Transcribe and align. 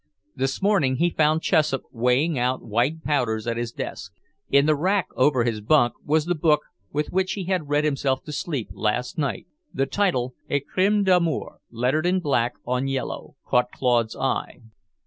This 0.35 0.63
morning 0.63 0.95
he 0.95 1.11
found 1.11 1.43
Chessup 1.43 1.83
weighing 1.91 2.39
out 2.39 2.63
white 2.63 3.03
powders 3.03 3.45
at 3.45 3.55
his 3.57 3.71
desk. 3.71 4.11
In 4.49 4.65
the 4.65 4.73
rack 4.75 5.07
over 5.15 5.43
his 5.43 5.61
bunk 5.61 5.93
was 6.03 6.25
the 6.25 6.33
book 6.33 6.61
with 6.91 7.11
which 7.11 7.33
he 7.33 7.43
had 7.43 7.69
read 7.69 7.83
himself 7.83 8.23
to 8.23 8.31
sleep 8.31 8.69
last 8.73 9.19
night; 9.19 9.45
the 9.71 9.85
title, 9.85 10.33
"Un 10.49 10.61
Crime 10.67 11.03
d'Amour," 11.03 11.59
lettered 11.69 12.07
in 12.07 12.19
black 12.19 12.53
on 12.65 12.87
yellow, 12.87 13.35
caught 13.45 13.69
Claude's 13.75 14.15
eye. 14.15 14.61